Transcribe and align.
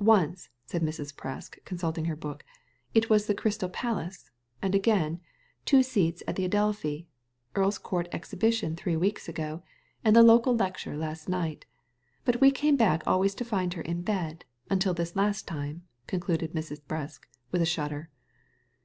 Once," 0.00 0.48
said 0.64 0.82
Mrs. 0.82 1.14
Presk, 1.14 1.64
consulting 1.64 2.06
her 2.06 2.16
book, 2.16 2.42
"it 2.92 3.08
was 3.08 3.28
the 3.28 3.34
Crystal 3.36 3.68
Palace; 3.68 4.32
again, 4.60 5.20
two 5.64 5.80
seats 5.80 6.24
at 6.26 6.34
the 6.34 6.44
Adelphi; 6.44 7.06
Earl's 7.54 7.78
Court 7.78 8.08
Ex 8.10 8.34
hibition 8.34 8.76
three 8.76 8.96
weeks 8.96 9.28
ago, 9.28 9.62
and 10.02 10.16
the 10.16 10.24
local 10.24 10.56
lecture 10.56 10.96
last 10.96 11.28
night 11.28 11.66
But 12.24 12.40
we 12.40 12.50
came 12.50 12.74
back 12.76 13.04
always 13.06 13.36
to 13.36 13.44
find 13.44 13.74
her 13.74 13.82
in 13.82 14.02
bed» 14.02 14.44
until 14.68 14.92
this 14.92 15.14
last 15.14 15.46
time," 15.46 15.84
concluded 16.08 16.52
Mr. 16.52 16.76
Presk, 16.88 17.20
with 17.52 17.62
a 17.62 17.64
shudder. 17.64 18.10